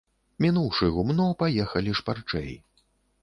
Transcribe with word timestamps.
Мінуўшы 0.43 0.87
гумно, 0.95 1.27
паехалі 1.43 1.91
шпарчэй. 1.99 2.51